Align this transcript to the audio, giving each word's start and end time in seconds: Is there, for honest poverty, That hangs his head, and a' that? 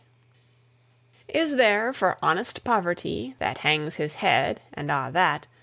Is 1.27 1.57
there, 1.57 1.93
for 1.93 2.17
honest 2.23 2.63
poverty, 2.63 3.35
That 3.37 3.59
hangs 3.59 3.97
his 3.97 4.15
head, 4.15 4.59
and 4.73 4.89
a' 4.89 5.11
that? 5.13 5.45